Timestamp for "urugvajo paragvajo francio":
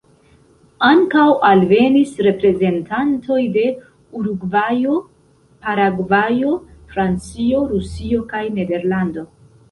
4.19-7.61